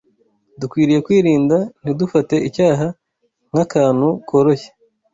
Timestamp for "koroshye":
4.27-4.69